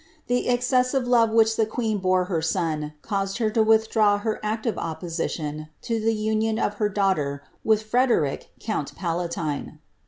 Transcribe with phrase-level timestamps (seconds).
[0.25, 4.75] The excessive love which the queen bore her st>n caused her to withdraw her active
[4.79, 9.77] opposition to the union of her daughter with Frederick count palatine.